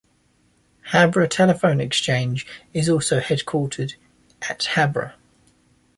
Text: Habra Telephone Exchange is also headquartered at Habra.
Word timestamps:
Habra 0.93 1.29
Telephone 1.29 1.79
Exchange 1.79 2.47
is 2.73 2.89
also 2.89 3.19
headquartered 3.19 3.93
at 4.49 4.61
Habra. 4.73 5.13